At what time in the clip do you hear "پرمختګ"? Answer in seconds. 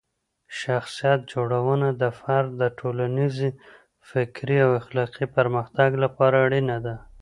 5.35-5.89